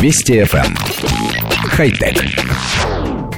Вести 0.00 0.34
FM. 0.34 0.64
Эм. 0.64 0.76
Хай-тек. 1.70 2.24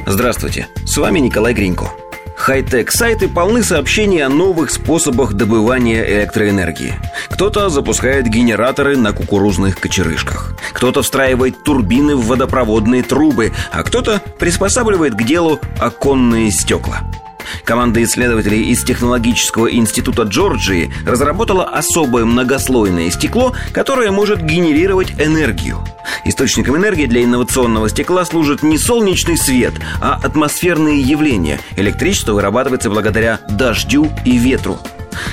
Здравствуйте, 0.04 0.68
с 0.84 0.94
вами 0.98 1.18
Николай 1.18 1.54
Гринько. 1.54 1.90
Хай-тек 2.36 2.90
сайты 2.92 3.28
полны 3.28 3.62
сообщений 3.62 4.22
о 4.22 4.28
новых 4.28 4.70
способах 4.70 5.32
добывания 5.32 6.04
электроэнергии. 6.04 7.00
Кто-то 7.30 7.70
запускает 7.70 8.26
генераторы 8.26 8.98
на 8.98 9.14
кукурузных 9.14 9.80
кочерышках. 9.80 10.54
Кто-то 10.74 11.00
встраивает 11.00 11.64
турбины 11.64 12.14
в 12.14 12.26
водопроводные 12.26 13.04
трубы, 13.04 13.52
а 13.72 13.82
кто-то 13.82 14.20
приспосабливает 14.38 15.14
к 15.14 15.22
делу 15.22 15.60
оконные 15.78 16.50
стекла. 16.50 17.10
Команда 17.64 18.02
исследователей 18.02 18.64
из 18.64 18.84
Технологического 18.84 19.72
института 19.72 20.24
Джорджии 20.24 20.92
разработала 21.06 21.64
особое 21.64 22.26
многослойное 22.26 23.10
стекло, 23.10 23.54
которое 23.72 24.10
может 24.10 24.42
генерировать 24.42 25.12
энергию. 25.18 25.78
Источником 26.24 26.76
энергии 26.76 27.06
для 27.06 27.24
инновационного 27.24 27.88
стекла 27.88 28.24
служит 28.24 28.62
не 28.62 28.78
солнечный 28.78 29.36
свет, 29.36 29.74
а 30.00 30.18
атмосферные 30.22 31.00
явления. 31.00 31.60
Электричество 31.76 32.32
вырабатывается 32.32 32.90
благодаря 32.90 33.40
дождю 33.48 34.10
и 34.24 34.36
ветру. 34.36 34.78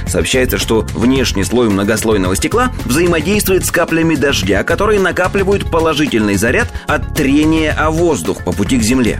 Сообщается, 0.07 0.57
что 0.57 0.85
внешний 0.93 1.43
слой 1.43 1.69
многослойного 1.69 2.35
стекла 2.35 2.71
взаимодействует 2.85 3.65
с 3.65 3.71
каплями 3.71 4.15
дождя, 4.15 4.63
которые 4.63 4.99
накапливают 4.99 5.69
положительный 5.69 6.35
заряд 6.35 6.67
от 6.87 7.13
трения 7.13 7.73
о 7.73 7.91
воздух 7.91 8.43
по 8.43 8.51
пути 8.51 8.77
к 8.77 8.83
Земле. 8.83 9.19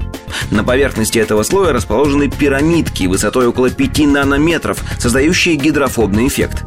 На 0.52 0.64
поверхности 0.64 1.20
этого 1.20 1.44
слоя 1.44 1.74
расположены 1.74 2.30
пирамидки 2.30 3.06
высотой 3.06 3.48
около 3.48 3.70
5 3.70 4.00
нанометров, 4.08 4.84
создающие 5.00 5.56
гидрофобный 5.56 6.28
эффект. 6.28 6.64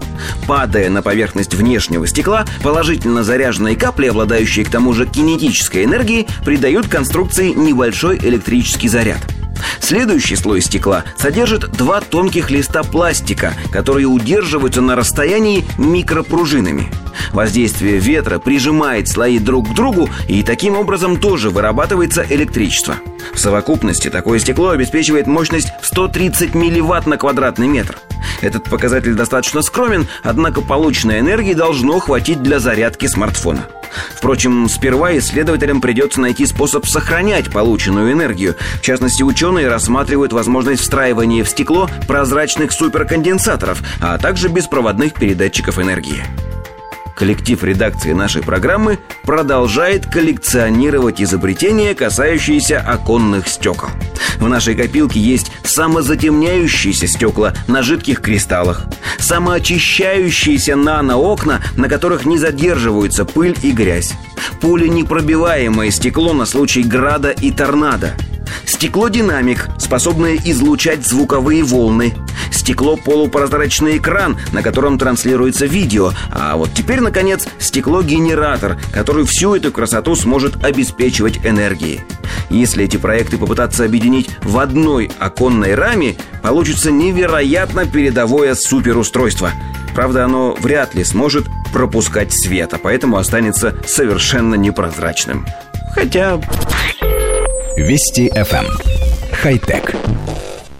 Падая 0.46 0.90
на 0.90 1.02
поверхность 1.02 1.54
внешнего 1.54 2.06
стекла, 2.06 2.44
положительно 2.62 3.24
заряженные 3.24 3.76
капли, 3.76 4.08
обладающие 4.08 4.64
к 4.64 4.70
тому 4.70 4.92
же 4.92 5.06
кинетической 5.06 5.84
энергией, 5.84 6.28
придают 6.44 6.88
конструкции 6.88 7.50
небольшой 7.50 8.18
электрический 8.18 8.88
заряд– 8.88 9.20
Следующий 9.80 10.36
слой 10.36 10.60
стекла 10.60 11.04
содержит 11.16 11.70
два 11.72 12.00
тонких 12.00 12.50
листа 12.50 12.82
пластика, 12.82 13.54
которые 13.72 14.06
удерживаются 14.06 14.80
на 14.80 14.96
расстоянии 14.96 15.64
микропружинами. 15.78 16.90
Воздействие 17.32 17.98
ветра 17.98 18.38
прижимает 18.38 19.08
слои 19.08 19.38
друг 19.38 19.70
к 19.70 19.74
другу 19.74 20.08
и 20.28 20.42
таким 20.42 20.76
образом 20.76 21.18
тоже 21.18 21.50
вырабатывается 21.50 22.24
электричество. 22.28 22.96
В 23.32 23.38
совокупности 23.38 24.10
такое 24.10 24.38
стекло 24.38 24.70
обеспечивает 24.70 25.26
мощность 25.26 25.68
в 25.80 25.86
130 25.86 26.54
милливатт 26.54 27.06
на 27.06 27.16
квадратный 27.16 27.68
метр. 27.68 27.98
Этот 28.40 28.64
показатель 28.64 29.14
достаточно 29.14 29.62
скромен, 29.62 30.08
однако 30.22 30.60
полученной 30.62 31.20
энергии 31.20 31.54
должно 31.54 31.98
хватить 32.00 32.42
для 32.42 32.58
зарядки 32.58 33.06
смартфона. 33.06 33.66
Впрочем, 34.14 34.68
сперва 34.68 35.16
исследователям 35.18 35.80
придется 35.80 36.20
найти 36.20 36.46
способ 36.46 36.86
сохранять 36.86 37.50
полученную 37.50 38.12
энергию. 38.12 38.56
В 38.76 38.82
частности, 38.82 39.22
ученые 39.22 39.68
рассматривают 39.68 40.32
возможность 40.32 40.82
встраивания 40.82 41.44
в 41.44 41.48
стекло 41.48 41.88
прозрачных 42.06 42.72
суперконденсаторов, 42.72 43.82
а 44.00 44.18
также 44.18 44.48
беспроводных 44.48 45.14
передатчиков 45.14 45.78
энергии. 45.78 46.24
Коллектив 47.16 47.62
редакции 47.62 48.12
нашей 48.12 48.42
программы 48.42 48.98
продолжает 49.30 50.06
коллекционировать 50.06 51.22
изобретения, 51.22 51.94
касающиеся 51.94 52.80
оконных 52.80 53.46
стекол. 53.46 53.88
В 54.40 54.48
нашей 54.48 54.74
копилке 54.74 55.20
есть 55.20 55.52
самозатемняющиеся 55.62 57.06
стекла 57.06 57.54
на 57.68 57.84
жидких 57.84 58.22
кристаллах, 58.22 58.86
самоочищающиеся 59.20 60.74
наноокна, 60.74 61.62
на 61.76 61.88
которых 61.88 62.26
не 62.26 62.38
задерживаются 62.38 63.24
пыль 63.24 63.56
и 63.62 63.70
грязь, 63.70 64.14
пуленепробиваемое 64.60 65.92
стекло 65.92 66.32
на 66.32 66.44
случай 66.44 66.82
града 66.82 67.30
и 67.30 67.52
торнадо, 67.52 68.16
стекло-динамик, 68.66 69.68
способное 69.78 70.36
излучать 70.36 71.06
звуковые 71.06 71.62
волны, 71.62 72.14
стекло 72.50 72.96
полупрозрачный 72.96 73.98
экран, 73.98 74.38
на 74.52 74.62
котором 74.62 74.98
транслируется 74.98 75.66
видео, 75.66 76.12
а 76.30 76.56
вот 76.56 76.70
теперь, 76.74 77.00
наконец, 77.00 77.46
стекло-генератор, 77.58 78.78
который 78.92 79.19
всю 79.24 79.54
эту 79.54 79.72
красоту 79.72 80.14
сможет 80.14 80.64
обеспечивать 80.64 81.38
энергией. 81.44 82.00
Если 82.50 82.84
эти 82.84 82.96
проекты 82.96 83.38
попытаться 83.38 83.84
объединить 83.84 84.30
в 84.42 84.58
одной 84.58 85.10
оконной 85.18 85.74
раме, 85.74 86.16
получится 86.42 86.90
невероятно 86.90 87.86
передовое 87.86 88.54
суперустройство. 88.54 89.52
Правда, 89.94 90.24
оно 90.24 90.54
вряд 90.54 90.94
ли 90.94 91.04
сможет 91.04 91.46
пропускать 91.72 92.32
свет, 92.32 92.74
а 92.74 92.78
поэтому 92.78 93.16
останется 93.16 93.76
совершенно 93.86 94.54
непрозрачным. 94.54 95.46
Хотя... 95.94 96.40
Вести 97.76 98.28
FM. 98.28 98.66
Эм. 98.66 98.78
Хай-тек. 99.32 99.94